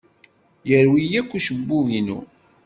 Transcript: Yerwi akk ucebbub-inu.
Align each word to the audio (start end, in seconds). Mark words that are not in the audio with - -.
Yerwi 0.69 1.05
akk 1.19 1.31
ucebbub-inu. 1.37 2.19